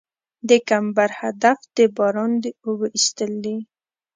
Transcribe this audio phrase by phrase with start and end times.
[0.49, 3.57] د کمبر هدف د باران د اوبو ایستل دي